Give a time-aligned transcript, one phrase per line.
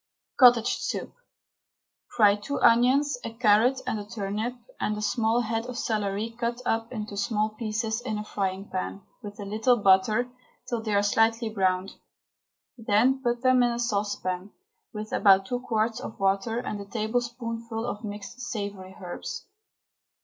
[0.39, 1.13] COTTAGE SOUP.
[2.07, 6.59] Fry two onions, a carrot and a turnip, and a small head of celery cut
[6.65, 10.27] up into small pieces, in a frying pan, with a little butter,
[10.67, 11.97] till they are lightly browned.
[12.79, 14.49] Then put them in a saucepan,
[14.91, 19.45] with about two quarts of water and a tablespoonful of mixed savoury herbs.